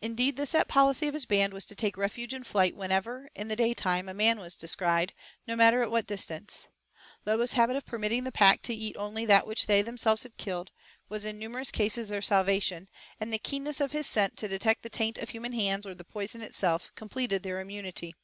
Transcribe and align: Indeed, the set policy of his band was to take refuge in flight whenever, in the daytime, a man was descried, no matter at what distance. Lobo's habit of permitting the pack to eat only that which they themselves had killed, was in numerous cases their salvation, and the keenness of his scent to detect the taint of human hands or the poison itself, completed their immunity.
Indeed, 0.00 0.36
the 0.36 0.46
set 0.46 0.68
policy 0.68 1.08
of 1.08 1.14
his 1.14 1.26
band 1.26 1.52
was 1.52 1.64
to 1.64 1.74
take 1.74 1.96
refuge 1.96 2.32
in 2.32 2.44
flight 2.44 2.76
whenever, 2.76 3.28
in 3.34 3.48
the 3.48 3.56
daytime, 3.56 4.08
a 4.08 4.14
man 4.14 4.38
was 4.38 4.54
descried, 4.54 5.12
no 5.44 5.56
matter 5.56 5.82
at 5.82 5.90
what 5.90 6.06
distance. 6.06 6.68
Lobo's 7.26 7.54
habit 7.54 7.74
of 7.74 7.84
permitting 7.84 8.22
the 8.22 8.30
pack 8.30 8.62
to 8.62 8.72
eat 8.72 8.96
only 8.96 9.24
that 9.26 9.48
which 9.48 9.66
they 9.66 9.82
themselves 9.82 10.22
had 10.22 10.36
killed, 10.36 10.70
was 11.08 11.24
in 11.24 11.36
numerous 11.36 11.72
cases 11.72 12.10
their 12.10 12.22
salvation, 12.22 12.88
and 13.18 13.32
the 13.32 13.38
keenness 13.38 13.80
of 13.80 13.90
his 13.90 14.06
scent 14.06 14.36
to 14.36 14.46
detect 14.46 14.84
the 14.84 14.88
taint 14.88 15.18
of 15.18 15.30
human 15.30 15.52
hands 15.52 15.84
or 15.84 15.96
the 15.96 16.04
poison 16.04 16.42
itself, 16.42 16.92
completed 16.94 17.42
their 17.42 17.60
immunity. 17.60 18.14